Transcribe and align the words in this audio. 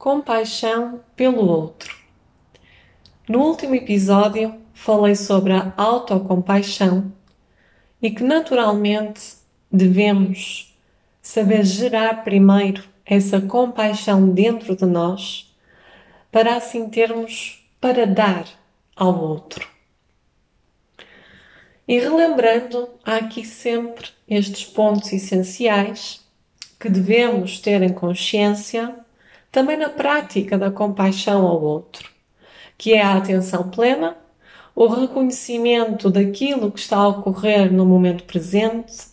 compaixão 0.00 1.02
pelo 1.14 1.46
outro. 1.46 1.94
No 3.28 3.40
último 3.40 3.74
episódio, 3.74 4.58
falei 4.72 5.14
sobre 5.14 5.52
a 5.52 5.74
autocompaixão 5.76 7.12
e 8.00 8.10
que 8.10 8.24
naturalmente 8.24 9.20
devemos 9.70 10.74
saber 11.20 11.66
gerar 11.66 12.24
primeiro 12.24 12.82
essa 13.04 13.42
compaixão 13.42 14.30
dentro 14.30 14.74
de 14.74 14.86
nós 14.86 15.54
para 16.32 16.56
assim 16.56 16.88
termos 16.88 17.62
para 17.78 18.06
dar 18.06 18.46
ao 18.96 19.22
outro. 19.22 19.68
E 21.86 21.98
relembrando, 21.98 22.88
há 23.04 23.16
aqui 23.16 23.44
sempre 23.44 24.08
estes 24.26 24.64
pontos 24.64 25.12
essenciais 25.12 26.26
que 26.78 26.88
devemos 26.88 27.58
ter 27.58 27.82
em 27.82 27.92
consciência 27.92 28.98
também 29.50 29.76
na 29.76 29.88
prática 29.88 30.56
da 30.56 30.70
compaixão 30.70 31.46
ao 31.46 31.62
outro, 31.62 32.08
que 32.78 32.94
é 32.94 33.02
a 33.02 33.16
atenção 33.16 33.68
plena, 33.70 34.16
o 34.74 34.86
reconhecimento 34.86 36.10
daquilo 36.10 36.70
que 36.70 36.78
está 36.78 36.96
a 36.96 37.08
ocorrer 37.08 37.72
no 37.72 37.84
momento 37.84 38.24
presente, 38.24 39.10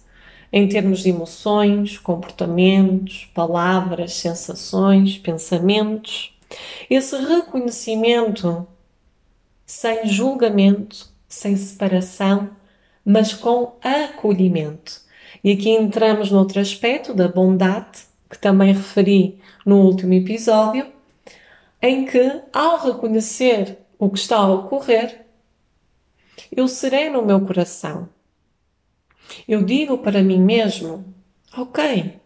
em 0.52 0.68
termos 0.68 1.02
de 1.02 1.09
emoções, 1.09 1.98
comportamentos, 1.98 3.30
palavras, 3.34 4.14
sensações, 4.14 5.18
pensamentos. 5.18 6.34
Esse 6.90 7.17
reconhecimento 7.17 8.66
sem 9.66 10.08
julgamento, 10.08 11.09
sem 11.28 11.58
separação, 11.58 12.50
mas 13.04 13.34
com 13.34 13.73
acolhimento. 13.81 15.02
E 15.44 15.52
aqui 15.52 15.70
entramos 15.70 16.31
noutro 16.31 16.62
aspecto 16.62 17.14
da 17.14 17.28
bondade, 17.28 18.07
que 18.30 18.38
também 18.38 18.73
referi 18.73 19.40
no 19.66 19.81
último 19.81 20.13
episódio, 20.13 20.91
em 21.81 22.05
que, 22.05 22.41
ao 22.52 22.77
reconhecer 22.77 23.78
o 23.97 24.09
que 24.09 24.19
está 24.19 24.38
a 24.38 24.52
ocorrer, 24.52 25.25
eu 26.52 26.67
sereno 26.67 27.19
o 27.19 27.25
meu 27.25 27.42
coração. 27.42 28.09
Eu 29.47 29.64
digo 29.64 29.97
para 29.97 30.23
mim 30.23 30.39
mesmo: 30.39 31.14
Ok, 31.56 32.19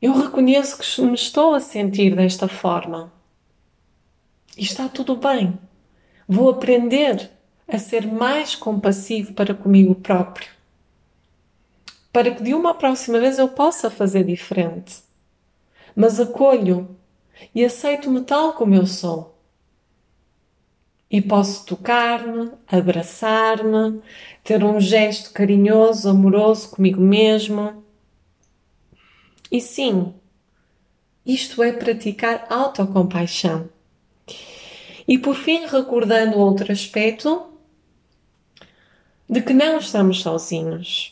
eu 0.00 0.12
reconheço 0.12 0.78
que 0.78 1.02
me 1.02 1.14
estou 1.14 1.54
a 1.54 1.60
sentir 1.60 2.16
desta 2.16 2.48
forma. 2.48 3.12
E 4.56 4.62
está 4.62 4.88
tudo 4.88 5.16
bem. 5.16 5.58
Vou 6.26 6.50
aprender 6.50 7.30
a 7.68 7.78
ser 7.78 8.06
mais 8.06 8.54
compassivo 8.54 9.32
para 9.32 9.54
comigo 9.54 9.94
próprio, 9.94 10.50
para 12.12 12.30
que 12.30 12.42
de 12.42 12.54
uma 12.54 12.74
próxima 12.74 13.18
vez 13.18 13.38
eu 13.38 13.48
possa 13.48 13.90
fazer 13.90 14.24
diferente. 14.24 15.02
Mas 15.96 16.20
acolho 16.20 16.96
e 17.54 17.64
aceito-me 17.64 18.20
tal 18.20 18.52
como 18.52 18.74
eu 18.74 18.86
sou. 18.86 19.32
E 21.10 21.20
posso 21.20 21.66
tocar-me, 21.66 22.52
abraçar-me, 22.66 24.00
ter 24.42 24.62
um 24.64 24.80
gesto 24.80 25.32
carinhoso, 25.32 26.08
amoroso 26.08 26.70
comigo 26.70 27.00
mesmo. 27.00 27.84
E 29.50 29.60
sim, 29.60 30.14
isto 31.24 31.62
é 31.62 31.72
praticar 31.72 32.46
autocompaixão. 32.48 33.68
E 35.06 35.18
por 35.18 35.34
fim, 35.34 35.66
recordando 35.66 36.38
outro 36.38 36.72
aspecto, 36.72 37.46
de 39.28 39.42
que 39.42 39.52
não 39.52 39.78
estamos 39.78 40.22
sozinhos. 40.22 41.11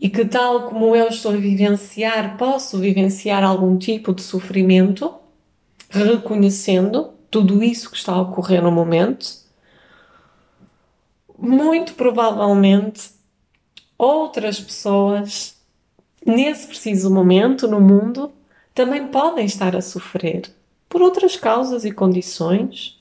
E 0.00 0.10
que, 0.10 0.24
tal 0.24 0.68
como 0.68 0.94
eu 0.94 1.08
estou 1.08 1.32
a 1.32 1.36
vivenciar, 1.36 2.36
posso 2.36 2.78
vivenciar 2.78 3.42
algum 3.42 3.78
tipo 3.78 4.14
de 4.14 4.22
sofrimento, 4.22 5.14
reconhecendo 5.88 7.14
tudo 7.30 7.62
isso 7.62 7.90
que 7.90 7.96
está 7.96 8.12
a 8.12 8.20
ocorrer 8.20 8.62
no 8.62 8.70
momento, 8.70 9.26
muito 11.38 11.94
provavelmente 11.94 13.10
outras 13.98 14.60
pessoas, 14.60 15.56
nesse 16.24 16.66
preciso 16.66 17.10
momento 17.10 17.66
no 17.66 17.80
mundo, 17.80 18.32
também 18.74 19.06
podem 19.08 19.46
estar 19.46 19.74
a 19.74 19.80
sofrer 19.80 20.50
por 20.88 21.02
outras 21.02 21.36
causas 21.36 21.84
e 21.84 21.92
condições, 21.92 23.00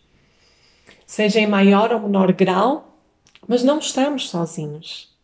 seja 1.05 1.39
em 1.39 1.47
maior 1.47 1.93
ou 1.93 1.99
menor 1.99 2.31
grau, 2.33 2.97
mas 3.47 3.63
não 3.63 3.79
estamos 3.79 4.29
sozinhos. 4.29 5.14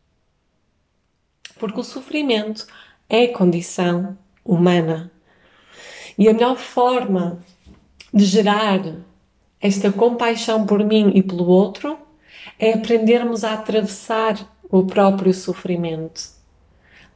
Porque 1.62 1.80
o 1.80 1.84
sofrimento 1.84 2.66
é 3.08 3.28
condição 3.28 4.18
humana. 4.44 5.12
E 6.18 6.28
a 6.28 6.34
melhor 6.34 6.58
forma 6.58 7.38
de 8.12 8.26
gerar 8.26 8.82
esta 9.60 9.92
compaixão 9.92 10.66
por 10.66 10.84
mim 10.84 11.12
e 11.14 11.22
pelo 11.22 11.46
outro 11.46 12.00
é 12.58 12.74
aprendermos 12.74 13.44
a 13.44 13.54
atravessar 13.54 14.40
o 14.72 14.84
próprio 14.88 15.32
sofrimento, 15.36 16.32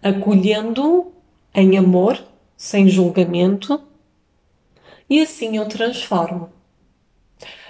acolhendo-o 0.03 1.11
em 1.51 1.75
amor, 1.75 2.23
sem 2.55 2.87
julgamento, 2.87 3.81
e 5.09 5.21
assim 5.21 5.57
eu 5.57 5.67
transformo. 5.67 6.51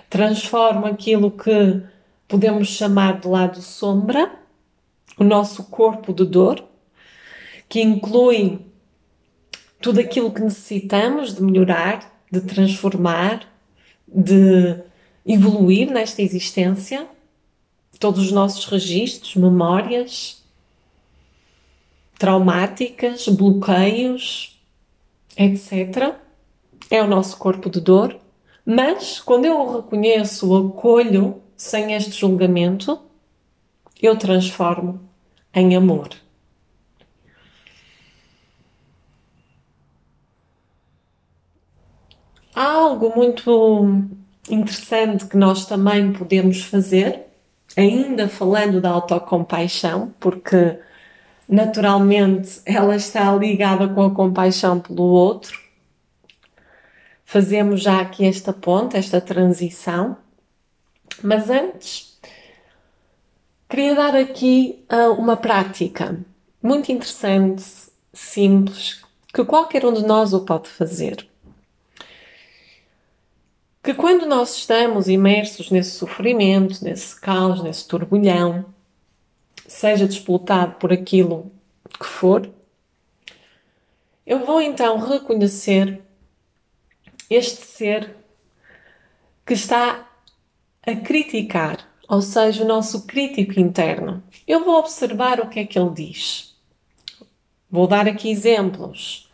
Transformo 0.09 0.87
aquilo 0.87 1.31
que 1.31 1.81
podemos 2.27 2.67
chamar 2.67 3.21
de 3.21 3.29
lado 3.29 3.61
sombra, 3.61 4.43
o 5.17 5.23
nosso 5.23 5.63
corpo 5.65 6.13
de 6.13 6.25
dor, 6.25 6.63
que 7.69 7.81
inclui 7.81 8.59
tudo 9.81 9.99
aquilo 9.99 10.31
que 10.31 10.41
necessitamos 10.41 11.35
de 11.35 11.43
melhorar, 11.43 12.21
de 12.31 12.41
transformar, 12.41 13.47
de 14.07 14.79
evoluir 15.25 15.91
nesta 15.91 16.21
existência, 16.21 17.07
todos 17.99 18.25
os 18.25 18.31
nossos 18.31 18.65
registros, 18.65 19.35
memórias 19.35 20.43
traumáticas, 22.17 23.27
bloqueios, 23.27 24.59
etc. 25.37 26.15
É 26.89 27.01
o 27.01 27.07
nosso 27.07 27.37
corpo 27.37 27.69
de 27.69 27.81
dor, 27.81 28.17
mas 28.65 29.19
quando 29.19 29.45
eu 29.45 29.59
o 29.59 29.75
reconheço, 29.77 30.49
o 30.49 30.69
acolho, 30.69 31.41
sem 31.55 31.93
este 31.93 32.11
julgamento, 32.11 32.99
eu 34.01 34.17
transformo 34.17 34.99
em 35.53 35.75
amor. 35.75 36.09
Há 42.53 42.71
algo 42.71 43.13
muito 43.15 44.07
interessante 44.49 45.25
que 45.25 45.35
nós 45.35 45.65
também 45.65 46.13
podemos 46.13 46.63
fazer, 46.63 47.25
ainda 47.75 48.29
falando 48.29 48.79
da 48.79 48.89
autocompaixão, 48.91 50.13
porque 50.19 50.79
naturalmente 51.49 52.61
ela 52.65 52.95
está 52.95 53.33
ligada 53.35 53.89
com 53.89 54.03
a 54.03 54.11
compaixão 54.11 54.79
pelo 54.79 55.03
outro. 55.03 55.59
Fazemos 57.25 57.81
já 57.81 57.99
aqui 57.99 58.25
esta 58.25 58.53
ponte, 58.53 58.95
esta 58.95 59.19
transição. 59.19 60.15
Mas 61.21 61.49
antes, 61.49 62.14
queria 63.69 63.95
dar 63.95 64.15
aqui 64.15 64.85
uh, 64.91 65.13
uma 65.13 65.37
prática 65.37 66.19
muito 66.61 66.91
interessante, 66.91 67.63
simples, 68.13 69.01
que 69.33 69.43
qualquer 69.43 69.85
um 69.85 69.93
de 69.93 70.05
nós 70.05 70.33
o 70.33 70.45
pode 70.45 70.69
fazer. 70.69 71.27
Que 73.83 73.93
quando 73.93 74.25
nós 74.25 74.57
estamos 74.57 75.07
imersos 75.07 75.69
nesse 75.69 75.91
sofrimento, 75.91 76.83
nesse 76.83 77.19
caos, 77.19 77.61
nesse 77.61 77.87
turbulhão, 77.87 78.65
seja 79.67 80.07
disputado 80.07 80.75
por 80.75 80.91
aquilo 80.91 81.51
que 81.99 82.05
for, 82.05 82.49
eu 84.25 84.43
vou 84.43 84.59
então 84.59 84.97
reconhecer 84.97 86.01
este 87.29 87.63
ser 87.65 88.15
que 89.45 89.53
está 89.53 90.09
a 90.85 90.95
criticar, 90.95 91.74
ou 92.07 92.21
seja, 92.21 92.63
o 92.63 92.67
nosso 92.67 93.05
crítico 93.05 93.59
interno. 93.59 94.23
Eu 94.47 94.63
vou 94.63 94.79
observar 94.79 95.39
o 95.39 95.47
que 95.47 95.59
é 95.59 95.65
que 95.65 95.77
ele 95.77 95.91
diz. 95.91 96.55
Vou 97.69 97.87
dar 97.87 98.07
aqui 98.07 98.29
exemplos. 98.29 99.29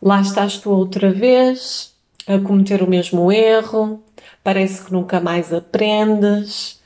Lá 0.00 0.20
estás 0.20 0.58
tu 0.58 0.70
outra 0.70 1.12
vez 1.12 1.94
a 2.26 2.38
cometer 2.38 2.82
o 2.82 2.88
mesmo 2.88 3.30
erro, 3.30 4.02
parece 4.42 4.84
que 4.84 4.92
nunca 4.92 5.20
mais 5.20 5.52
aprendes. 5.52 6.80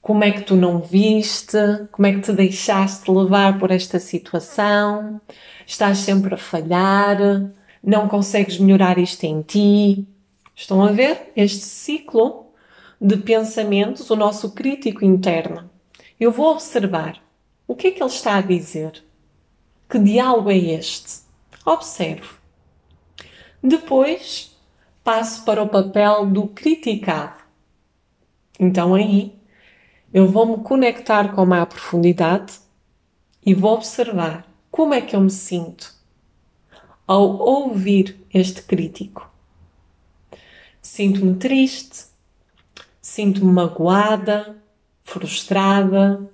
Como 0.00 0.24
é 0.24 0.30
que 0.30 0.42
tu 0.42 0.56
não 0.56 0.80
viste? 0.80 1.58
Como 1.90 2.06
é 2.06 2.12
que 2.12 2.20
te 2.20 2.32
deixaste 2.32 3.10
levar 3.10 3.58
por 3.58 3.70
esta 3.70 3.98
situação? 3.98 5.20
Estás 5.66 5.98
sempre 5.98 6.34
a 6.34 6.38
falhar? 6.38 7.18
Não 7.82 8.08
consegues 8.08 8.58
melhorar 8.58 8.98
isto 8.98 9.24
em 9.24 9.42
ti? 9.42 10.06
Estão 10.54 10.84
a 10.84 10.92
ver 10.92 11.32
este 11.36 11.64
ciclo 11.64 12.47
de 13.00 13.16
pensamentos, 13.16 14.10
o 14.10 14.16
nosso 14.16 14.52
crítico 14.52 15.04
interno. 15.04 15.70
Eu 16.18 16.32
vou 16.32 16.52
observar 16.52 17.22
o 17.66 17.76
que 17.76 17.88
é 17.88 17.90
que 17.90 18.02
ele 18.02 18.10
está 18.10 18.36
a 18.36 18.40
dizer. 18.40 19.04
Que 19.88 19.98
diálogo 19.98 20.50
é 20.50 20.56
este? 20.56 21.20
Observo. 21.64 22.38
Depois 23.62 24.56
passo 25.04 25.44
para 25.44 25.62
o 25.62 25.68
papel 25.68 26.26
do 26.26 26.48
criticado. 26.48 27.38
Então 28.58 28.94
aí 28.94 29.38
eu 30.12 30.26
vou 30.26 30.46
me 30.46 30.62
conectar 30.64 31.34
com 31.34 31.52
a 31.54 31.66
profundidade 31.66 32.58
e 33.44 33.54
vou 33.54 33.74
observar 33.74 34.46
como 34.70 34.94
é 34.94 35.00
que 35.00 35.14
eu 35.14 35.20
me 35.20 35.30
sinto 35.30 35.94
ao 37.06 37.38
ouvir 37.38 38.20
este 38.32 38.62
crítico. 38.62 39.30
Sinto-me 40.82 41.36
triste, 41.36 42.07
sinto-me 43.18 43.50
magoada, 43.50 44.56
frustrada, 45.02 46.30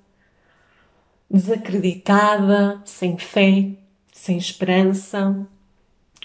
desacreditada, 1.27 2.79
sem 2.85 3.17
fé, 3.17 3.71
sem 4.13 4.37
esperança. 4.37 5.47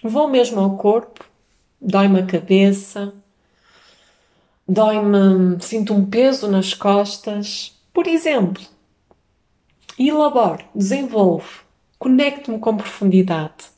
Vou 0.02 0.28
mesmo 0.28 0.60
ao 0.60 0.76
corpo, 0.76 1.24
dói-me 1.80 2.20
a 2.20 2.26
cabeça, 2.26 3.14
dói-me, 4.68 5.58
sinto 5.62 5.94
um 5.94 6.04
peso 6.04 6.46
nas 6.46 6.74
costas. 6.74 7.74
Por 7.90 8.06
exemplo, 8.06 8.62
elaboro, 9.98 10.62
desenvolvo, 10.74 11.64
conecto-me 11.98 12.58
com 12.58 12.76
profundidade. 12.76 13.70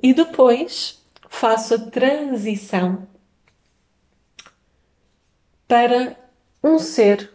E 0.00 0.14
depois 0.14 1.02
faço 1.28 1.74
a 1.74 1.78
transição 1.90 3.15
para 5.66 6.16
um 6.62 6.78
ser 6.78 7.32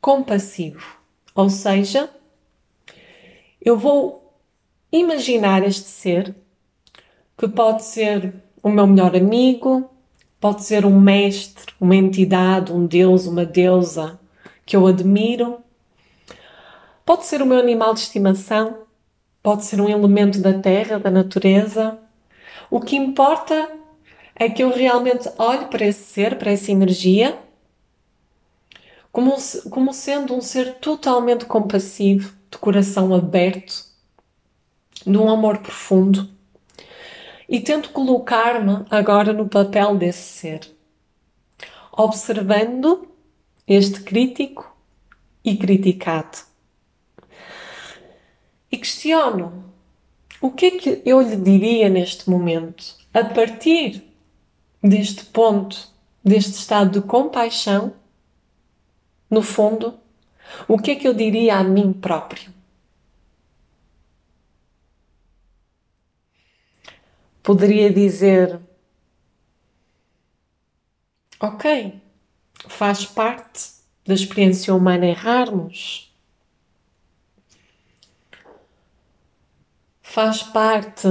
compassivo. 0.00 0.98
Ou 1.34 1.48
seja, 1.48 2.10
eu 3.60 3.76
vou 3.76 4.34
imaginar 4.90 5.64
este 5.64 5.88
ser 5.88 6.34
que 7.36 7.48
pode 7.48 7.84
ser 7.84 8.34
o 8.62 8.68
meu 8.68 8.86
melhor 8.86 9.16
amigo, 9.16 9.90
pode 10.40 10.64
ser 10.64 10.84
um 10.84 11.00
mestre, 11.00 11.72
uma 11.80 11.96
entidade, 11.96 12.72
um 12.72 12.86
deus, 12.86 13.26
uma 13.26 13.44
deusa 13.44 14.20
que 14.66 14.76
eu 14.76 14.86
admiro, 14.86 15.58
pode 17.04 17.24
ser 17.26 17.42
o 17.42 17.46
meu 17.46 17.58
animal 17.58 17.94
de 17.94 18.00
estimação, 18.00 18.78
pode 19.42 19.64
ser 19.64 19.80
um 19.80 19.88
elemento 19.88 20.40
da 20.40 20.52
terra, 20.52 20.98
da 20.98 21.10
natureza. 21.10 21.98
O 22.70 22.80
que 22.80 22.96
importa 22.96 23.70
é 24.36 24.48
que 24.48 24.62
eu 24.62 24.70
realmente 24.70 25.28
olhe 25.38 25.66
para 25.66 25.86
esse 25.86 26.04
ser, 26.04 26.38
para 26.38 26.52
essa 26.52 26.70
energia 26.70 27.38
como, 29.12 29.36
como 29.70 29.92
sendo 29.92 30.34
um 30.34 30.40
ser 30.40 30.76
totalmente 30.76 31.44
compassivo, 31.44 32.34
de 32.50 32.56
coração 32.56 33.14
aberto, 33.14 33.84
de 35.06 35.16
um 35.18 35.28
amor 35.28 35.58
profundo. 35.58 36.28
E 37.48 37.60
tento 37.60 37.90
colocar-me 37.90 38.86
agora 38.90 39.32
no 39.32 39.46
papel 39.46 39.96
desse 39.96 40.38
ser, 40.38 40.76
observando 41.92 43.06
este 43.68 44.00
crítico 44.00 44.74
e 45.44 45.56
criticado. 45.56 46.38
E 48.70 48.78
questiono 48.78 49.70
o 50.40 50.50
que 50.50 50.66
é 50.66 50.70
que 50.72 51.02
eu 51.04 51.20
lhe 51.20 51.36
diria 51.36 51.90
neste 51.90 52.30
momento, 52.30 52.96
a 53.12 53.22
partir 53.22 54.02
deste 54.82 55.26
ponto, 55.26 55.88
deste 56.24 56.52
estado 56.52 57.00
de 57.00 57.06
compaixão 57.06 57.92
no 59.32 59.40
fundo, 59.40 59.98
o 60.68 60.78
que 60.78 60.90
é 60.90 60.94
que 60.94 61.08
eu 61.08 61.14
diria 61.14 61.56
a 61.56 61.64
mim 61.64 61.90
próprio? 61.90 62.52
Poderia 67.42 67.90
dizer: 67.90 68.60
Ok, 71.40 71.98
faz 72.68 73.06
parte 73.06 73.70
da 74.04 74.12
experiência 74.12 74.74
humana 74.74 75.06
errarmos. 75.06 76.14
Faz 80.02 80.42
parte 80.42 81.08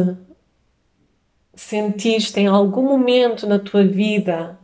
sentir-te 1.56 2.40
em 2.40 2.46
algum 2.46 2.84
momento 2.84 3.48
na 3.48 3.58
tua 3.58 3.84
vida 3.84 4.60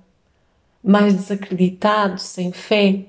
mais 0.83 1.15
desacreditado, 1.15 2.19
sem 2.21 2.51
fé, 2.51 3.07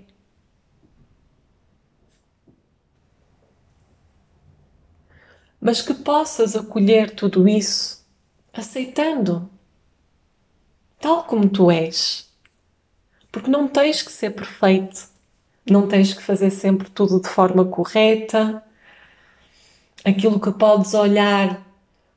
mas 5.60 5.82
que 5.82 5.94
possas 5.94 6.56
acolher 6.56 7.14
tudo 7.14 7.48
isso 7.48 8.04
aceitando, 8.52 9.48
tal 11.00 11.24
como 11.24 11.48
tu 11.48 11.70
és. 11.70 12.28
Porque 13.30 13.50
não 13.50 13.68
tens 13.68 14.02
que 14.02 14.10
ser 14.10 14.30
perfeito, 14.30 15.08
não 15.68 15.86
tens 15.86 16.14
que 16.14 16.22
fazer 16.22 16.50
sempre 16.50 16.90
tudo 16.90 17.20
de 17.20 17.28
forma 17.28 17.64
correta, 17.64 18.62
aquilo 20.04 20.40
que 20.40 20.50
podes 20.52 20.94
olhar 20.94 21.66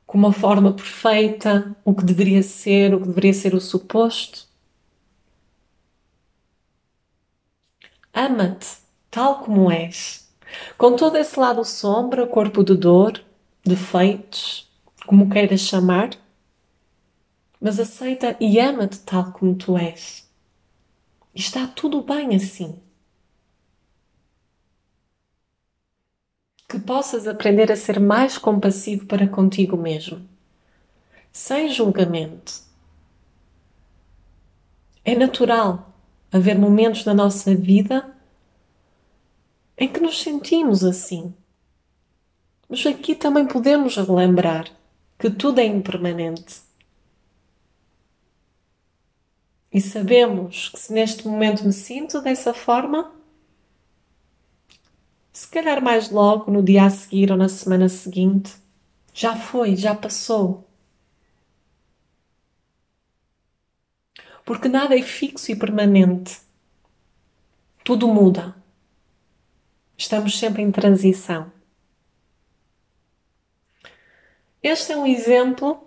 como 0.06 0.26
uma 0.26 0.32
forma 0.32 0.72
perfeita, 0.72 1.74
o 1.84 1.94
que 1.94 2.04
deveria 2.04 2.42
ser, 2.42 2.94
o 2.94 3.00
que 3.00 3.08
deveria 3.08 3.32
ser 3.32 3.54
o 3.54 3.60
suposto. 3.60 4.46
Ama-te 8.12 8.82
tal 9.10 9.40
como 9.40 9.70
és, 9.70 10.28
com 10.78 10.96
todo 10.96 11.16
esse 11.16 11.38
lado 11.38 11.64
sombra, 11.64 12.26
corpo 12.26 12.64
de 12.64 12.74
dor, 12.74 13.22
defeitos, 13.64 14.70
como 15.06 15.30
queiras 15.30 15.60
chamar, 15.60 16.10
mas 17.60 17.78
aceita 17.78 18.36
e 18.40 18.58
ama-te 18.58 18.98
tal 19.00 19.32
como 19.32 19.54
tu 19.54 19.76
és. 19.78 20.28
E 21.34 21.40
está 21.40 21.66
tudo 21.66 22.02
bem 22.02 22.34
assim. 22.34 22.80
Que 26.68 26.78
possas 26.78 27.28
aprender 27.28 27.70
a 27.70 27.76
ser 27.76 28.00
mais 28.00 28.36
compassivo 28.38 29.06
para 29.06 29.28
contigo 29.28 29.76
mesmo, 29.76 30.26
sem 31.32 31.68
julgamento. 31.68 32.62
É 35.04 35.14
natural 35.14 35.92
haver 36.32 36.58
momentos 36.58 37.04
na 37.04 37.14
nossa 37.14 37.54
vida 37.54 38.16
em 39.76 39.88
que 39.88 40.00
nos 40.00 40.22
sentimos 40.22 40.82
assim 40.84 41.34
mas 42.72 42.86
aqui 42.86 43.14
também 43.14 43.46
podemos 43.46 43.96
relembrar 43.96 44.64
que 45.18 45.28
tudo 45.28 45.60
é 45.60 45.66
impermanente. 45.66 46.62
E 49.70 49.78
sabemos 49.78 50.70
que 50.70 50.78
se 50.78 50.90
neste 50.90 51.28
momento 51.28 51.66
me 51.66 51.72
sinto 51.74 52.22
dessa 52.22 52.54
forma, 52.54 53.12
se 55.34 55.46
calhar 55.48 55.82
mais 55.84 56.10
logo, 56.10 56.50
no 56.50 56.62
dia 56.62 56.86
a 56.86 56.90
seguir 56.90 57.30
ou 57.30 57.36
na 57.36 57.50
semana 57.50 57.90
seguinte, 57.90 58.54
já 59.12 59.36
foi, 59.36 59.76
já 59.76 59.94
passou. 59.94 60.66
Porque 64.46 64.66
nada 64.66 64.98
é 64.98 65.02
fixo 65.02 65.52
e 65.52 65.56
permanente. 65.56 66.40
Tudo 67.84 68.08
muda. 68.08 68.56
Estamos 69.98 70.38
sempre 70.38 70.62
em 70.62 70.72
transição. 70.72 71.52
Este 74.62 74.92
é 74.92 74.96
um 74.96 75.06
exemplo 75.06 75.82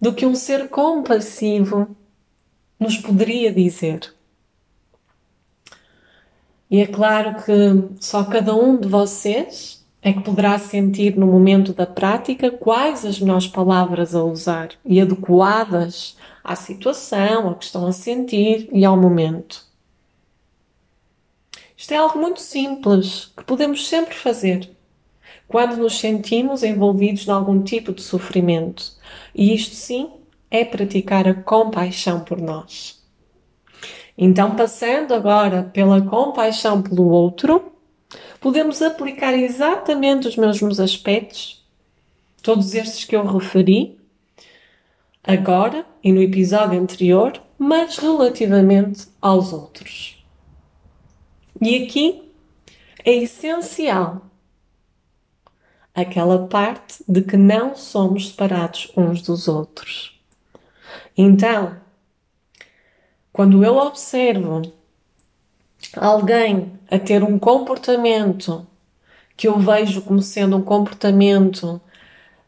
do 0.00 0.14
que 0.14 0.24
um 0.24 0.36
ser 0.36 0.68
compassivo 0.68 1.96
nos 2.78 2.96
poderia 2.96 3.52
dizer. 3.52 4.14
E 6.70 6.80
é 6.80 6.86
claro 6.86 7.42
que 7.42 7.96
só 8.00 8.22
cada 8.24 8.54
um 8.54 8.76
de 8.76 8.86
vocês 8.86 9.84
é 10.00 10.12
que 10.12 10.20
poderá 10.20 10.58
sentir 10.58 11.16
no 11.16 11.26
momento 11.26 11.72
da 11.72 11.86
prática 11.86 12.50
quais 12.50 13.04
as 13.04 13.18
melhores 13.18 13.48
palavras 13.48 14.14
a 14.14 14.22
usar 14.22 14.70
e 14.84 15.00
adequadas 15.00 16.16
à 16.42 16.54
situação, 16.54 17.48
ao 17.48 17.56
que 17.56 17.64
estão 17.64 17.86
a 17.86 17.92
sentir 17.92 18.68
e 18.72 18.84
ao 18.84 18.96
momento. 18.96 19.66
Isto 21.76 21.92
é 21.92 21.96
algo 21.96 22.18
muito 22.18 22.40
simples 22.40 23.32
que 23.36 23.44
podemos 23.44 23.88
sempre 23.88 24.14
fazer 24.14 24.73
quando 25.48 25.76
nos 25.76 25.98
sentimos 25.98 26.62
envolvidos 26.62 27.26
em 27.26 27.30
algum 27.30 27.62
tipo 27.62 27.92
de 27.92 28.02
sofrimento. 28.02 28.92
E 29.34 29.54
isto 29.54 29.74
sim 29.74 30.10
é 30.50 30.64
praticar 30.64 31.26
a 31.28 31.34
compaixão 31.34 32.20
por 32.20 32.40
nós. 32.40 33.02
Então, 34.16 34.54
passando 34.54 35.12
agora 35.12 35.70
pela 35.72 36.00
compaixão 36.00 36.80
pelo 36.80 37.08
outro, 37.08 37.72
podemos 38.40 38.80
aplicar 38.80 39.34
exatamente 39.34 40.28
os 40.28 40.36
mesmos 40.36 40.78
aspectos, 40.78 41.64
todos 42.42 42.74
estes 42.74 43.04
que 43.04 43.16
eu 43.16 43.26
referi, 43.26 43.98
agora 45.22 45.84
e 46.02 46.12
no 46.12 46.22
episódio 46.22 46.78
anterior, 46.78 47.40
mas 47.58 47.96
relativamente 47.96 49.08
aos 49.20 49.52
outros. 49.52 50.24
E 51.60 51.84
aqui 51.84 52.30
é 53.04 53.14
essencial 53.14 54.30
aquela 55.94 56.46
parte 56.48 57.04
de 57.06 57.22
que 57.22 57.36
não 57.36 57.76
somos 57.76 58.28
separados 58.28 58.90
uns 58.96 59.22
dos 59.22 59.46
outros. 59.46 60.20
Então, 61.16 61.76
quando 63.32 63.64
eu 63.64 63.76
observo 63.76 64.62
alguém 65.96 66.72
a 66.90 66.98
ter 66.98 67.22
um 67.22 67.38
comportamento 67.38 68.66
que 69.36 69.48
eu 69.48 69.58
vejo 69.58 70.02
como 70.02 70.20
sendo 70.20 70.56
um 70.56 70.62
comportamento 70.62 71.80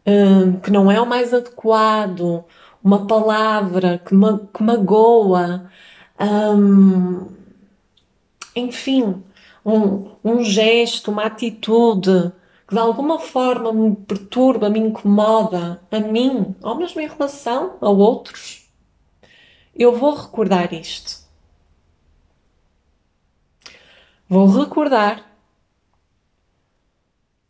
hum, 0.06 0.60
que 0.60 0.70
não 0.70 0.90
é 0.90 1.00
o 1.00 1.06
mais 1.06 1.32
adequado, 1.32 2.44
uma 2.82 3.06
palavra 3.06 4.00
que, 4.04 4.14
ma 4.14 4.38
que 4.38 4.62
magoa, 4.62 5.70
hum, 6.20 7.28
enfim, 8.54 9.22
um, 9.64 10.10
um 10.24 10.44
gesto, 10.44 11.10
uma 11.10 11.24
atitude 11.24 12.32
que 12.66 12.74
de 12.74 12.80
alguma 12.80 13.18
forma 13.18 13.72
me 13.72 13.94
perturba, 13.94 14.68
me 14.68 14.80
incomoda 14.80 15.80
a 15.90 16.00
mim, 16.00 16.54
ou 16.62 16.74
mesmo 16.74 17.00
em 17.00 17.06
relação 17.06 17.78
a 17.80 17.88
outros, 17.88 18.68
eu 19.74 19.96
vou 19.96 20.14
recordar 20.14 20.72
isto. 20.72 21.24
Vou 24.28 24.48
recordar 24.48 25.24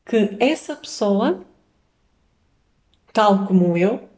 que 0.05 0.37
essa 0.39 0.77
pessoa, 0.77 1.43
tal 3.13 3.47
como 3.47 3.77
eu, 3.77 4.09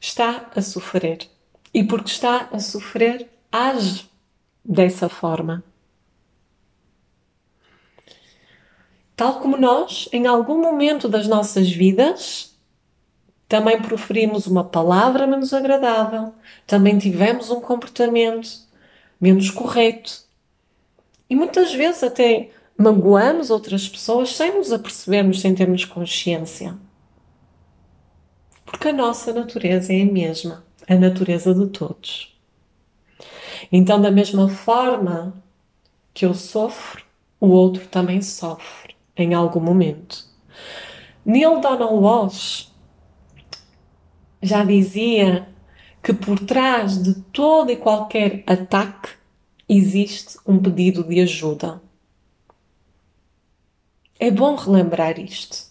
está 0.00 0.50
a 0.54 0.60
sofrer. 0.60 1.30
E 1.72 1.84
porque 1.84 2.10
está 2.10 2.48
a 2.52 2.58
sofrer, 2.58 3.30
age 3.52 4.10
dessa 4.64 5.08
forma. 5.08 5.62
Tal 9.16 9.40
como 9.40 9.56
nós, 9.56 10.10
em 10.12 10.26
algum 10.26 10.60
momento 10.60 11.08
das 11.08 11.26
nossas 11.26 11.70
vidas, 11.70 12.54
também 13.48 13.80
proferimos 13.80 14.46
uma 14.46 14.62
palavra 14.62 15.26
menos 15.26 15.54
agradável, 15.54 16.34
também 16.66 16.98
tivemos 16.98 17.50
um 17.50 17.58
comportamento 17.58 18.50
menos 19.18 19.50
correto. 19.50 20.26
E 21.30 21.34
muitas 21.34 21.72
vezes 21.72 22.04
até 22.04 22.50
magoamos 22.76 23.48
outras 23.48 23.88
pessoas 23.88 24.36
sem 24.36 24.54
nos 24.54 24.70
apercebermos, 24.70 25.40
sem 25.40 25.54
termos 25.54 25.86
consciência. 25.86 26.76
Porque 28.66 28.88
a 28.88 28.92
nossa 28.92 29.32
natureza 29.32 29.94
é 29.94 30.02
a 30.02 30.04
mesma, 30.06 30.62
a 30.86 30.94
natureza 30.94 31.54
de 31.54 31.68
todos. 31.68 32.36
Então, 33.72 33.98
da 33.98 34.10
mesma 34.10 34.46
forma 34.46 35.42
que 36.12 36.26
eu 36.26 36.34
sofro, 36.34 37.02
o 37.40 37.48
outro 37.48 37.86
também 37.88 38.20
sofre 38.20 38.85
em 39.16 39.34
algum 39.34 39.60
momento. 39.60 40.24
Neil 41.24 41.60
Donald 41.60 41.94
Walsh 41.94 42.68
já 44.42 44.64
dizia 44.64 45.48
que 46.02 46.12
por 46.12 46.38
trás 46.38 47.02
de 47.02 47.14
todo 47.32 47.70
e 47.70 47.76
qualquer 47.76 48.44
ataque 48.46 49.10
existe 49.68 50.38
um 50.46 50.58
pedido 50.58 51.02
de 51.02 51.20
ajuda. 51.20 51.82
É 54.18 54.30
bom 54.30 54.54
relembrar 54.54 55.18
isto, 55.18 55.66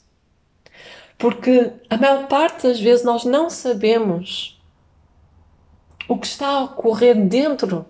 porque 1.17 1.71
a 1.89 1.97
maior 1.97 2.27
parte 2.27 2.67
das 2.67 2.79
vezes 2.79 3.05
nós 3.05 3.23
não 3.23 3.49
sabemos 3.49 4.61
o 6.07 6.17
que 6.17 6.27
está 6.27 6.47
a 6.47 6.63
ocorrer 6.65 7.15
dentro 7.27 7.85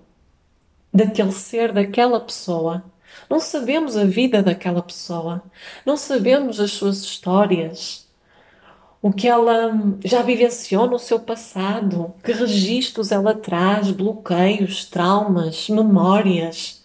daquele 0.93 1.31
ser, 1.31 1.73
daquela 1.73 2.19
pessoa 2.19 2.83
não 3.29 3.39
sabemos 3.39 3.97
a 3.97 4.05
vida 4.05 4.41
daquela 4.41 4.81
pessoa, 4.81 5.43
não 5.85 5.97
sabemos 5.97 6.59
as 6.59 6.71
suas 6.71 7.01
histórias, 7.03 8.05
o 9.01 9.13
que 9.13 9.27
ela 9.27 9.71
já 10.03 10.23
vivenciou 10.23 10.89
no 10.89 10.97
seu 10.97 11.19
passado, 11.19 12.15
que 12.23 12.31
registros 12.31 13.11
ela 13.11 13.35
traz, 13.35 13.91
bloqueios, 13.91 14.85
traumas, 14.85 15.69
memórias. 15.69 16.83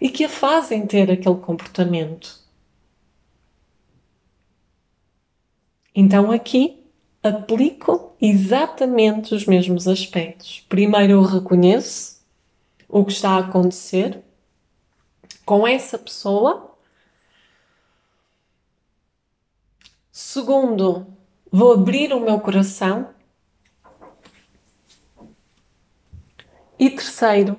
E 0.00 0.08
que 0.08 0.24
a 0.24 0.28
fazem 0.28 0.86
ter 0.86 1.10
aquele 1.10 1.36
comportamento. 1.36 2.40
Então 5.94 6.32
aqui 6.32 6.82
aplico 7.22 8.14
exatamente 8.18 9.34
os 9.34 9.44
mesmos 9.44 9.86
aspectos. 9.86 10.64
Primeiro 10.66 11.12
eu 11.12 11.22
reconheço 11.22 12.22
o 12.88 13.04
que 13.04 13.12
está 13.12 13.32
a 13.32 13.40
acontecer 13.40 14.22
com 15.44 15.66
essa 15.66 15.98
pessoa. 15.98 16.76
Segundo, 20.10 21.06
vou 21.50 21.72
abrir 21.72 22.12
o 22.12 22.20
meu 22.20 22.40
coração. 22.40 23.14
E 26.78 26.90
terceiro, 26.90 27.58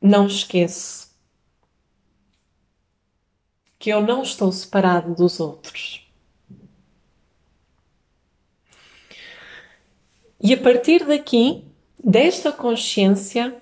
não 0.00 0.26
esqueço 0.26 1.08
que 3.78 3.90
eu 3.90 4.02
não 4.02 4.22
estou 4.22 4.50
separado 4.50 5.14
dos 5.14 5.38
outros. 5.38 6.06
E 10.40 10.54
a 10.54 10.56
partir 10.56 11.04
daqui, 11.04 11.64
desta 12.02 12.52
consciência, 12.52 13.56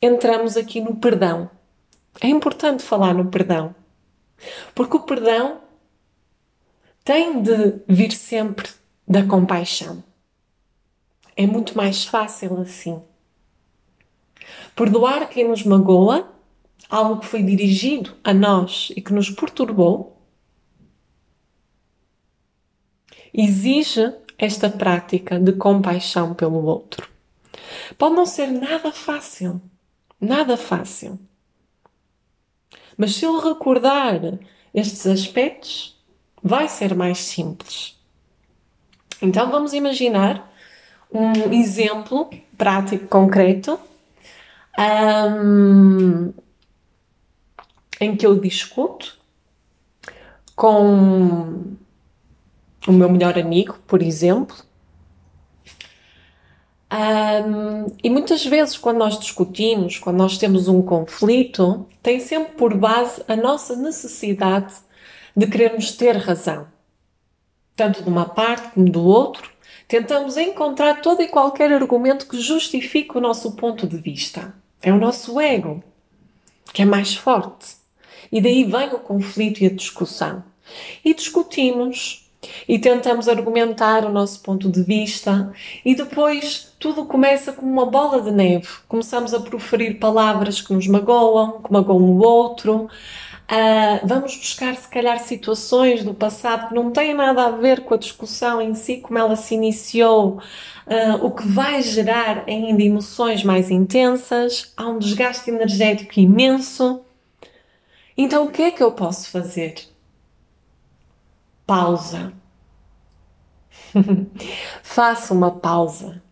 entramos 0.00 0.56
aqui 0.56 0.80
no 0.80 0.96
perdão. 0.96 1.50
É 2.20 2.28
importante 2.28 2.82
falar 2.82 3.14
no 3.14 3.30
perdão, 3.30 3.74
porque 4.74 4.96
o 4.96 5.00
perdão 5.00 5.60
tem 7.04 7.42
de 7.42 7.80
vir 7.88 8.12
sempre 8.12 8.68
da 9.06 9.24
compaixão. 9.24 10.02
É 11.36 11.46
muito 11.46 11.76
mais 11.76 12.04
fácil 12.04 12.60
assim. 12.60 13.02
Perdoar 14.76 15.28
quem 15.28 15.48
nos 15.48 15.64
magoa, 15.64 16.30
algo 16.88 17.20
que 17.20 17.26
foi 17.26 17.42
dirigido 17.42 18.14
a 18.22 18.32
nós 18.32 18.92
e 18.96 19.00
que 19.00 19.12
nos 19.12 19.30
perturbou, 19.30 20.22
exige 23.32 24.14
esta 24.36 24.68
prática 24.68 25.38
de 25.38 25.52
compaixão 25.52 26.34
pelo 26.34 26.64
outro. 26.64 27.08
Pode 27.96 28.14
não 28.14 28.26
ser 28.26 28.48
nada 28.48 28.92
fácil, 28.92 29.60
nada 30.20 30.56
fácil. 30.56 31.18
Mas 33.02 33.16
se 33.16 33.24
eu 33.24 33.40
recordar 33.40 34.38
estes 34.72 35.08
aspectos, 35.08 36.00
vai 36.40 36.68
ser 36.68 36.94
mais 36.94 37.18
simples. 37.18 37.98
Então 39.20 39.50
vamos 39.50 39.72
imaginar 39.72 40.48
um 41.12 41.52
exemplo 41.52 42.30
prático 42.56 43.08
concreto 43.08 43.76
um, 44.78 46.32
em 48.00 48.14
que 48.14 48.24
eu 48.24 48.38
discuto 48.38 49.18
com 50.54 51.74
o 52.86 52.92
meu 52.92 53.10
melhor 53.10 53.36
amigo, 53.36 53.80
por 53.84 54.00
exemplo, 54.00 54.54
um, 56.92 57.86
e 58.02 58.10
muitas 58.10 58.44
vezes, 58.44 58.76
quando 58.76 58.98
nós 58.98 59.18
discutimos, 59.18 59.98
quando 59.98 60.18
nós 60.18 60.36
temos 60.36 60.68
um 60.68 60.82
conflito, 60.82 61.86
tem 62.02 62.20
sempre 62.20 62.52
por 62.52 62.76
base 62.76 63.22
a 63.26 63.34
nossa 63.34 63.74
necessidade 63.74 64.74
de 65.34 65.46
querermos 65.46 65.92
ter 65.92 66.16
razão. 66.16 66.66
Tanto 67.74 68.02
de 68.02 68.08
uma 68.08 68.26
parte 68.26 68.74
como 68.74 68.90
do 68.90 69.02
outro, 69.02 69.50
tentamos 69.88 70.36
encontrar 70.36 71.00
todo 71.00 71.22
e 71.22 71.28
qualquer 71.28 71.72
argumento 71.72 72.26
que 72.26 72.38
justifique 72.38 73.16
o 73.16 73.20
nosso 73.20 73.52
ponto 73.52 73.86
de 73.86 73.96
vista. 73.96 74.54
É 74.82 74.92
o 74.92 74.98
nosso 74.98 75.40
ego 75.40 75.82
que 76.72 76.82
é 76.82 76.84
mais 76.84 77.14
forte. 77.14 77.76
E 78.30 78.40
daí 78.40 78.64
vem 78.64 78.88
o 78.88 78.98
conflito 78.98 79.60
e 79.62 79.66
a 79.66 79.70
discussão. 79.70 80.42
E 81.04 81.12
discutimos, 81.12 82.21
e 82.68 82.78
tentamos 82.78 83.28
argumentar 83.28 84.04
o 84.04 84.10
nosso 84.10 84.40
ponto 84.40 84.70
de 84.70 84.82
vista 84.82 85.52
e 85.84 85.94
depois 85.94 86.72
tudo 86.78 87.04
começa 87.04 87.52
como 87.52 87.70
uma 87.70 87.86
bola 87.86 88.20
de 88.20 88.30
neve. 88.30 88.68
Começamos 88.88 89.32
a 89.32 89.40
proferir 89.40 89.98
palavras 89.98 90.60
que 90.60 90.72
nos 90.72 90.86
magoam, 90.86 91.62
que 91.62 91.72
magoam 91.72 92.02
o 92.02 92.18
outro. 92.18 92.88
Uh, 93.50 94.06
vamos 94.06 94.36
buscar, 94.36 94.74
se 94.76 94.88
calhar, 94.88 95.18
situações 95.20 96.02
do 96.02 96.14
passado 96.14 96.68
que 96.68 96.74
não 96.74 96.90
têm 96.90 97.12
nada 97.12 97.44
a 97.44 97.50
ver 97.50 97.84
com 97.84 97.94
a 97.94 97.98
discussão 97.98 98.62
em 98.62 98.74
si, 98.74 98.96
como 98.96 99.18
ela 99.18 99.36
se 99.36 99.54
iniciou, 99.54 100.38
uh, 100.86 101.24
o 101.24 101.30
que 101.30 101.46
vai 101.46 101.82
gerar 101.82 102.44
ainda 102.48 102.82
emoções 102.82 103.44
mais 103.44 103.70
intensas. 103.70 104.72
Há 104.76 104.88
um 104.88 104.98
desgaste 104.98 105.50
energético 105.50 106.18
imenso. 106.18 107.02
Então, 108.16 108.46
o 108.46 108.50
que 108.50 108.62
é 108.62 108.70
que 108.70 108.82
eu 108.82 108.92
posso 108.92 109.30
fazer? 109.30 109.91
Pausa. 111.72 112.34
Faça 114.82 115.32
uma 115.32 115.50
pausa, 115.52 116.22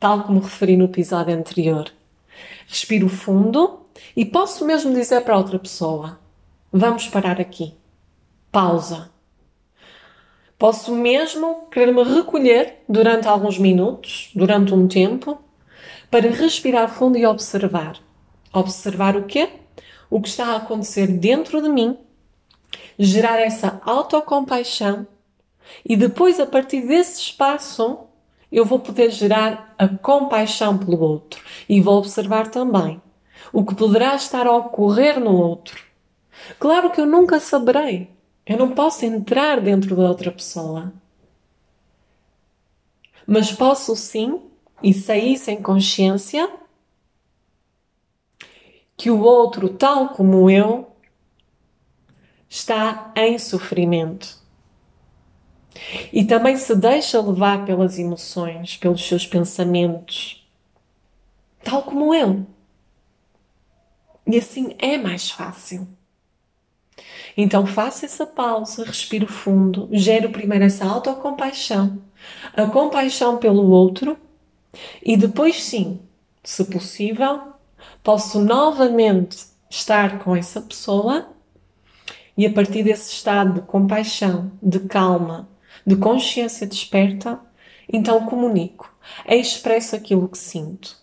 tal 0.00 0.22
como 0.22 0.40
referi 0.40 0.74
no 0.74 0.86
episódio 0.86 1.34
anterior. 1.34 1.92
Respiro 2.66 3.10
fundo 3.10 3.80
e 4.16 4.24
posso 4.24 4.64
mesmo 4.64 4.94
dizer 4.94 5.20
para 5.20 5.36
outra 5.36 5.58
pessoa: 5.58 6.18
vamos 6.72 7.08
parar 7.08 7.38
aqui. 7.38 7.74
pausa. 8.50 9.10
Posso 10.58 10.94
mesmo 10.94 11.68
querer 11.70 11.92
me 11.92 12.02
recolher 12.02 12.82
durante 12.88 13.28
alguns 13.28 13.58
minutos, 13.58 14.30
durante 14.34 14.72
um 14.72 14.88
tempo, 14.88 15.38
para 16.10 16.30
respirar 16.30 16.88
fundo 16.88 17.18
e 17.18 17.26
observar. 17.26 17.98
Observar 18.50 19.14
o 19.14 19.24
quê? 19.24 19.50
O 20.08 20.22
que 20.22 20.28
está 20.28 20.46
a 20.46 20.56
acontecer 20.56 21.06
dentro 21.06 21.60
de 21.60 21.68
mim, 21.68 21.98
gerar 22.98 23.38
essa 23.38 23.80
autocompaixão 23.84 25.06
e 25.84 25.96
depois, 25.96 26.40
a 26.40 26.46
partir 26.46 26.86
desse 26.86 27.20
espaço, 27.20 28.00
eu 28.50 28.64
vou 28.64 28.78
poder 28.78 29.10
gerar 29.10 29.74
a 29.78 29.88
compaixão 29.88 30.78
pelo 30.78 31.00
outro 31.00 31.42
e 31.68 31.80
vou 31.80 31.98
observar 31.98 32.50
também 32.50 33.00
o 33.52 33.64
que 33.64 33.74
poderá 33.74 34.14
estar 34.14 34.46
a 34.46 34.56
ocorrer 34.56 35.20
no 35.20 35.34
outro. 35.34 35.82
Claro 36.58 36.90
que 36.90 37.00
eu 37.00 37.06
nunca 37.06 37.40
saberei. 37.40 38.10
Eu 38.46 38.56
não 38.56 38.70
posso 38.70 39.04
entrar 39.04 39.60
dentro 39.60 39.94
da 39.94 40.08
outra 40.08 40.32
pessoa. 40.32 40.92
Mas 43.26 43.52
posso 43.52 43.94
sim, 43.94 44.40
e 44.82 44.94
sair 44.94 45.36
sem 45.36 45.60
consciência, 45.60 46.50
que 48.96 49.10
o 49.10 49.20
outro, 49.20 49.68
tal 49.68 50.10
como 50.10 50.48
eu, 50.48 50.90
está 52.48 53.12
em 53.14 53.38
sofrimento. 53.38 54.38
E 56.12 56.24
também 56.24 56.56
se 56.56 56.74
deixa 56.74 57.20
levar 57.20 57.64
pelas 57.64 57.98
emoções, 57.98 58.76
pelos 58.76 59.06
seus 59.06 59.26
pensamentos, 59.26 60.48
tal 61.62 61.82
como 61.82 62.14
eu. 62.14 62.46
E 64.26 64.36
assim 64.36 64.74
é 64.78 64.98
mais 64.98 65.30
fácil. 65.30 65.86
Então 67.36 67.64
faça 67.64 68.04
essa 68.04 68.26
pausa, 68.26 68.84
respire 68.84 69.26
fundo, 69.26 69.88
gere 69.92 70.28
primeiro 70.28 70.64
essa 70.64 70.84
autocompaixão, 70.84 72.02
a 72.56 72.66
compaixão 72.66 73.38
pelo 73.38 73.70
outro 73.70 74.18
e 75.02 75.16
depois 75.16 75.62
sim, 75.62 76.00
se 76.42 76.64
possível, 76.64 77.52
posso 78.02 78.40
novamente 78.40 79.46
estar 79.70 80.18
com 80.18 80.34
essa 80.34 80.60
pessoa 80.60 81.28
e 82.38 82.46
a 82.46 82.52
partir 82.52 82.84
desse 82.84 83.12
estado 83.12 83.54
de 83.54 83.66
compaixão, 83.66 84.52
de 84.62 84.78
calma, 84.78 85.48
de 85.84 85.96
consciência 85.96 86.68
desperta, 86.68 87.40
então 87.92 88.24
comunico, 88.26 88.96
expresso 89.26 89.96
aquilo 89.96 90.28
que 90.28 90.38
sinto. 90.38 90.96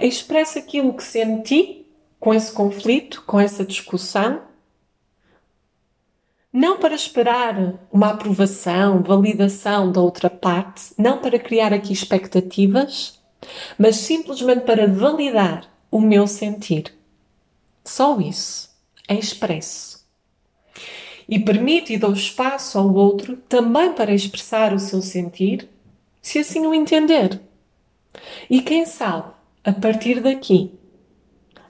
Expresso 0.00 0.58
aquilo 0.58 0.94
que 0.94 1.02
senti 1.02 1.86
com 2.18 2.32
esse 2.32 2.50
conflito, 2.52 3.22
com 3.26 3.38
essa 3.38 3.66
discussão, 3.66 4.40
não 6.50 6.78
para 6.78 6.94
esperar 6.94 7.78
uma 7.92 8.12
aprovação, 8.12 9.02
validação 9.02 9.92
da 9.92 10.00
outra 10.00 10.30
parte, 10.30 10.94
não 10.96 11.18
para 11.18 11.38
criar 11.38 11.74
aqui 11.74 11.92
expectativas, 11.92 13.20
mas 13.78 13.96
simplesmente 13.96 14.64
para 14.64 14.86
validar 14.86 15.70
o 15.90 16.00
meu 16.00 16.26
sentir. 16.26 16.94
Só 17.84 18.18
isso 18.18 18.70
é 19.06 19.14
expresso 19.14 19.99
e 21.28 21.38
permite 21.38 21.92
e 21.92 21.98
dou 21.98 22.12
espaço 22.12 22.78
ao 22.78 22.92
outro 22.92 23.36
também 23.48 23.92
para 23.92 24.12
expressar 24.12 24.74
o 24.74 24.78
seu 24.80 25.00
sentir, 25.00 25.68
se 26.20 26.40
assim 26.40 26.66
o 26.66 26.74
entender. 26.74 27.40
E 28.48 28.60
quem 28.60 28.84
sabe, 28.84 29.30
a 29.62 29.72
partir 29.72 30.20
daqui, 30.20 30.72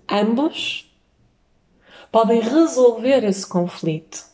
ambos 0.09 0.90
podem 2.11 2.40
resolver 2.40 3.23
esse 3.25 3.47
conflito. 3.47 4.25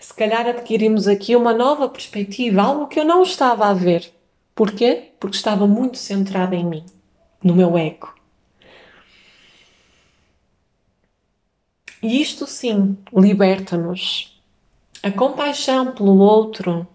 Se 0.00 0.12
calhar 0.12 0.46
adquirimos 0.46 1.06
aqui 1.06 1.36
uma 1.36 1.54
nova 1.54 1.88
perspectiva, 1.88 2.62
algo 2.62 2.88
que 2.88 2.98
eu 2.98 3.04
não 3.04 3.22
estava 3.22 3.66
a 3.66 3.74
ver. 3.74 4.12
Porquê? 4.54 5.12
Porque 5.20 5.36
estava 5.36 5.66
muito 5.66 5.96
centrada 5.96 6.56
em 6.56 6.64
mim, 6.64 6.84
no 7.42 7.54
meu 7.54 7.78
ego. 7.78 8.15
E 12.06 12.22
isto 12.22 12.46
sim 12.46 12.96
liberta-nos 13.12 14.40
a 15.02 15.10
compaixão 15.10 15.90
pelo 15.90 16.16
outro 16.18 16.86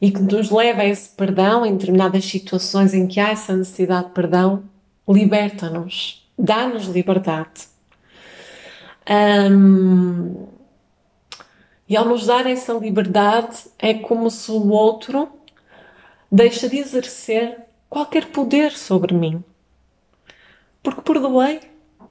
e 0.00 0.10
que 0.10 0.20
nos 0.20 0.50
leva 0.50 0.82
a 0.82 0.86
esse 0.86 1.08
perdão 1.10 1.64
em 1.64 1.76
determinadas 1.76 2.24
situações 2.24 2.92
em 2.92 3.06
que 3.06 3.20
há 3.20 3.28
essa 3.28 3.54
necessidade 3.54 4.08
de 4.08 4.12
perdão, 4.12 4.64
liberta-nos, 5.08 6.28
dá-nos 6.36 6.86
liberdade. 6.86 7.68
Um, 9.08 10.48
e 11.88 11.96
ao 11.96 12.04
nos 12.04 12.26
dar 12.26 12.44
essa 12.44 12.72
liberdade, 12.72 13.56
é 13.78 13.94
como 13.94 14.28
se 14.32 14.50
o 14.50 14.68
outro 14.68 15.28
deixa 16.28 16.68
de 16.68 16.78
exercer 16.78 17.56
qualquer 17.88 18.32
poder 18.32 18.72
sobre 18.72 19.14
mim. 19.14 19.44
Porque 20.82 21.02
perdoei, 21.02 21.60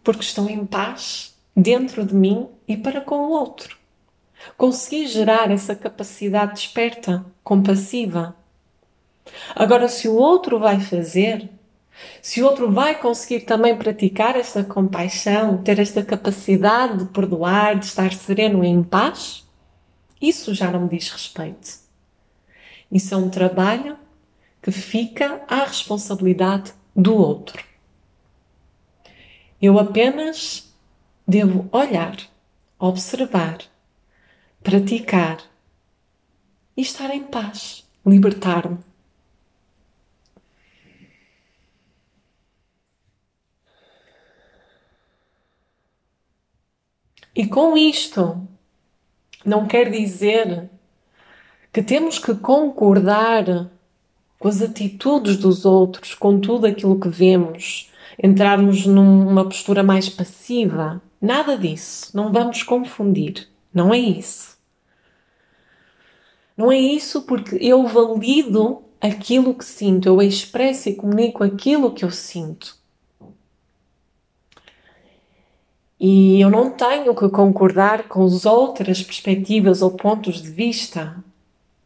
porque 0.01 0.21
estou 0.21 0.49
em 0.49 0.65
paz 0.65 1.32
dentro 1.55 2.05
de 2.05 2.15
mim 2.15 2.47
e 2.67 2.75
para 2.75 3.01
com 3.01 3.15
o 3.15 3.31
outro. 3.31 3.77
Consegui 4.57 5.07
gerar 5.07 5.51
essa 5.51 5.75
capacidade 5.75 6.53
desperta, 6.53 7.25
compassiva. 7.43 8.35
Agora, 9.55 9.87
se 9.87 10.07
o 10.07 10.15
outro 10.15 10.59
vai 10.59 10.79
fazer, 10.81 11.49
se 12.21 12.41
o 12.41 12.45
outro 12.45 12.71
vai 12.71 12.99
conseguir 12.99 13.41
também 13.41 13.77
praticar 13.77 14.35
esta 14.35 14.63
compaixão, 14.63 15.61
ter 15.61 15.79
esta 15.79 16.03
capacidade 16.03 16.99
de 16.99 17.05
perdoar, 17.05 17.79
de 17.79 17.85
estar 17.85 18.11
sereno 18.13 18.63
e 18.63 18.67
em 18.67 18.83
paz, 18.83 19.47
isso 20.21 20.53
já 20.53 20.71
não 20.71 20.81
me 20.81 20.89
diz 20.89 21.09
respeito. 21.09 21.83
Isso 22.91 23.13
é 23.13 23.17
um 23.17 23.29
trabalho 23.29 23.97
que 24.61 24.71
fica 24.71 25.41
à 25.47 25.65
responsabilidade 25.65 26.73
do 26.95 27.15
outro. 27.15 27.63
Eu 29.61 29.79
apenas 29.79 30.72
devo 31.27 31.67
olhar, 31.71 32.17
observar, 32.77 33.59
praticar 34.61 35.39
e 36.75 36.81
estar 36.81 37.13
em 37.13 37.23
paz, 37.23 37.87
libertar-me. 38.05 38.79
E 47.35 47.47
com 47.47 47.75
isto, 47.75 48.47
não 49.43 49.65
quer 49.65 49.89
dizer 49.89 50.69
que 51.71 51.81
temos 51.81 52.19
que 52.19 52.35
concordar 52.35 53.71
com 54.37 54.47
as 54.47 54.61
atitudes 54.61 55.37
dos 55.37 55.65
outros, 55.65 56.13
com 56.13 56.39
tudo 56.39 56.67
aquilo 56.67 56.99
que 56.99 57.09
vemos, 57.09 57.89
entrarmos 58.21 58.85
numa 58.85 59.45
postura 59.45 59.81
mais 59.81 60.09
passiva. 60.09 61.01
Nada 61.23 61.57
disso. 61.57 62.11
Não 62.13 62.33
vamos 62.33 62.63
confundir. 62.63 63.47
Não 63.73 63.93
é 63.93 63.97
isso. 63.97 64.57
Não 66.57 66.69
é 66.69 66.77
isso 66.77 67.21
porque 67.21 67.55
eu 67.61 67.87
valido 67.87 68.83
aquilo 68.99 69.55
que 69.55 69.63
sinto, 69.63 70.07
eu 70.07 70.21
expresso 70.21 70.89
e 70.89 70.95
comunico 70.95 71.41
aquilo 71.41 71.93
que 71.93 72.03
eu 72.03 72.11
sinto. 72.11 72.75
E 75.97 76.41
eu 76.41 76.49
não 76.49 76.71
tenho 76.71 77.15
que 77.15 77.29
concordar 77.29 78.09
com 78.09 78.25
as 78.25 78.45
outras 78.45 79.01
perspectivas 79.01 79.81
ou 79.81 79.91
pontos 79.91 80.41
de 80.41 80.49
vista. 80.49 81.23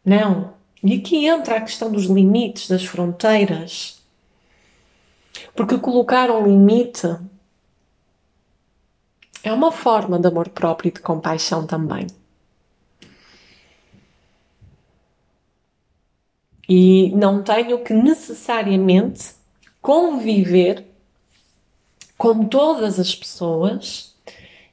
Não. 0.04 0.56
E 0.84 0.96
aqui 0.96 1.28
entra 1.28 1.58
a 1.58 1.62
questão 1.62 1.92
dos 1.92 2.06
limites, 2.06 2.68
das 2.68 2.84
fronteiras. 2.84 4.02
Porque 5.56 5.78
colocar 5.78 6.32
um 6.32 6.44
limite 6.44 7.08
é 9.48 9.54
uma 9.54 9.72
forma 9.72 10.20
de 10.20 10.28
amor 10.28 10.50
próprio 10.50 10.90
e 10.90 10.92
de 10.92 11.00
compaixão 11.00 11.66
também. 11.66 12.08
E 16.68 17.12
não 17.16 17.42
tenho 17.42 17.82
que 17.82 17.94
necessariamente 17.94 19.32
conviver 19.82 20.86
com 22.18 22.44
todas 22.46 23.00
as 23.00 23.16
pessoas 23.16 24.14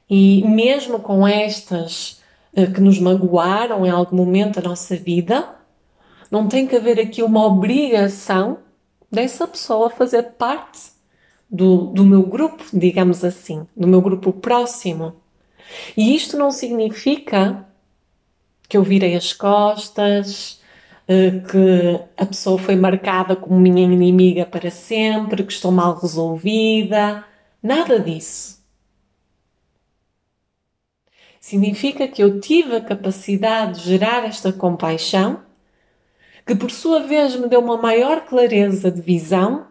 e 0.09 0.45
mesmo 0.45 0.99
com 0.99 1.25
estas 1.25 2.21
uh, 2.53 2.69
que 2.73 2.81
nos 2.81 2.99
magoaram 2.99 3.85
em 3.85 3.89
algum 3.89 4.17
momento 4.17 4.61
da 4.61 4.67
nossa 4.67 4.97
vida, 4.97 5.55
não 6.29 6.49
tem 6.49 6.67
que 6.67 6.75
haver 6.75 6.99
aqui 6.99 7.23
uma 7.23 7.45
obrigação 7.45 8.57
dessa 9.09 9.47
pessoa 9.47 9.89
fazer 9.89 10.33
parte 10.33 10.94
do, 11.49 11.87
do 11.87 12.05
meu 12.05 12.23
grupo, 12.23 12.63
digamos 12.73 13.23
assim, 13.23 13.67
do 13.75 13.87
meu 13.87 14.01
grupo 14.01 14.33
próximo. 14.33 15.15
E 15.95 16.15
isto 16.15 16.37
não 16.37 16.51
significa 16.51 17.65
que 18.67 18.77
eu 18.77 18.83
virei 18.83 19.15
as 19.15 19.33
costas, 19.33 20.61
eh, 21.07 21.31
que 21.39 22.01
a 22.17 22.25
pessoa 22.25 22.57
foi 22.57 22.75
marcada 22.75 23.35
como 23.35 23.59
minha 23.59 23.83
inimiga 23.83 24.45
para 24.45 24.71
sempre, 24.71 25.43
que 25.43 25.53
estou 25.53 25.71
mal 25.71 25.95
resolvida. 25.95 27.23
Nada 27.61 27.99
disso. 27.99 28.63
Significa 31.39 32.07
que 32.07 32.23
eu 32.23 32.39
tive 32.39 32.75
a 32.75 32.81
capacidade 32.81 33.81
de 33.81 33.89
gerar 33.89 34.25
esta 34.25 34.51
compaixão, 34.51 35.43
que 36.45 36.55
por 36.55 36.71
sua 36.71 37.01
vez 37.01 37.35
me 37.35 37.47
deu 37.47 37.59
uma 37.59 37.77
maior 37.77 38.21
clareza 38.25 38.89
de 38.89 39.01
visão, 39.01 39.67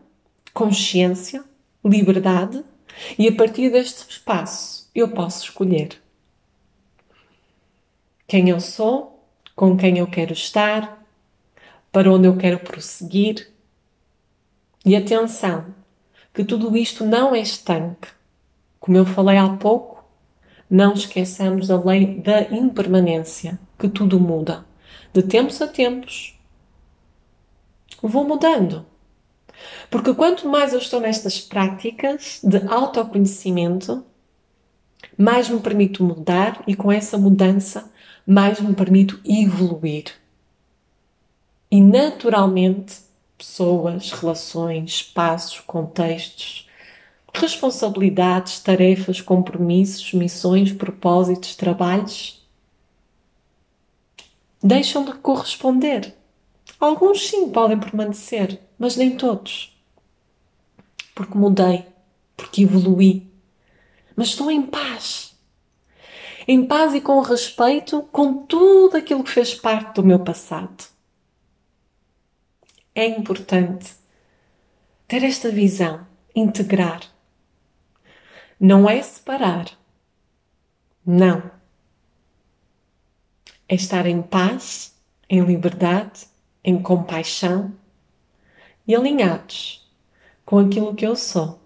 consciência, 0.53 1.45
liberdade, 1.85 2.65
e 3.19 3.29
a 3.29 3.35
partir 3.35 3.71
deste 3.71 4.09
espaço 4.11 4.89
eu 4.95 5.09
posso 5.09 5.45
escolher 5.45 6.01
quem 8.27 8.49
eu 8.49 8.61
sou, 8.61 9.25
com 9.55 9.77
quem 9.77 9.99
eu 9.99 10.07
quero 10.07 10.33
estar, 10.33 11.05
para 11.93 12.11
onde 12.13 12.27
eu 12.27 12.37
quero 12.37 12.59
prosseguir. 12.59 13.53
E 14.85 14.97
atenção, 14.97 15.67
que 16.33 16.45
tudo 16.45 16.77
isto 16.77 17.05
não 17.05 17.35
é 17.35 17.41
estanque. 17.41 18.09
Como 18.81 18.97
eu 18.97 19.07
falei 19.07 19.39
há 19.39 19.49
pouco, 19.57 20.05
não 20.69 20.95
esqueçamos 20.95 21.69
da 21.69 21.81
lei 21.81 22.21
da 22.21 22.43
impermanência, 22.51 23.59
que 23.79 23.89
tudo 23.89 24.19
muda. 24.19 24.65
De 25.13 25.23
tempos 25.23 25.63
a 25.63 25.69
tempos, 25.69 26.39
vou 28.03 28.27
mudando. 28.27 28.85
Porque 29.91 30.15
quanto 30.15 30.49
mais 30.49 30.73
eu 30.73 30.79
estou 30.79 31.01
nestas 31.01 31.41
práticas 31.41 32.41
de 32.43 32.59
autoconhecimento, 32.69 34.05
mais 35.17 35.49
me 35.49 35.61
permito 35.61 36.03
mudar 36.03 36.63
e 36.67 36.75
com 36.75 36.91
essa 36.91 37.17
mudança 37.17 37.93
mais 38.27 38.61
me 38.61 38.75
permito 38.75 39.21
evoluir. 39.25 40.07
E 41.71 41.81
naturalmente, 41.81 42.97
pessoas, 43.37 44.11
relações, 44.13 44.91
espaços, 44.93 45.61
contextos, 45.61 46.69
responsabilidades, 47.33 48.61
tarefas, 48.61 49.21
compromissos, 49.21 50.13
missões, 50.13 50.73
propósitos, 50.73 51.57
trabalhos 51.57 52.45
deixam 54.65 55.05
de 55.05 55.13
corresponder. 55.15 56.15
Alguns 56.79 57.29
sim 57.29 57.51
podem 57.51 57.79
permanecer, 57.79 58.61
mas 58.79 58.97
nem 58.97 59.17
todos. 59.17 59.75
Porque 61.15 61.39
mudei, 61.39 61.87
porque 62.37 62.63
evolui. 62.63 63.27
Mas 64.17 64.29
estou 64.29 64.51
em 64.51 64.63
paz. 64.63 65.35
Em 66.47 66.67
paz 66.67 66.95
e 66.95 67.01
com 67.01 67.21
respeito 67.21 68.03
com 68.13 68.45
tudo 68.47 68.97
aquilo 68.97 69.25
que 69.25 69.31
fez 69.31 69.55
parte 69.55 69.95
do 69.95 70.05
meu 70.05 70.19
passado. 70.19 70.85
É 72.95 73.07
importante 73.07 73.95
ter 75.09 75.25
esta 75.25 75.51
visão, 75.51 76.07
integrar. 76.35 77.01
Não 78.61 78.89
é 78.89 79.03
separar. 79.03 79.67
Não. 81.05 81.51
É 83.69 83.75
estar 83.75 84.07
em 84.07 84.23
paz, 84.23 84.95
em 85.29 85.41
liberdade, 85.41 86.27
em 86.65 86.81
compaixão 86.81 87.73
e 88.87 88.97
alinhados 88.97 89.87
com 90.45 90.59
aquilo 90.59 90.95
que 90.95 91.07
eu 91.07 91.15
sou 91.15 91.64